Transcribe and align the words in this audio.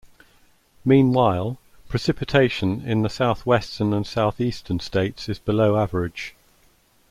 Meanwhile, 0.83 1.59
precipitation 1.87 2.81
in 2.83 3.03
the 3.03 3.07
southwestern 3.09 3.93
and 3.93 4.03
southeastern 4.07 4.79
states 4.79 5.29
is 5.29 5.37
below 5.37 5.77
average. 5.77 6.33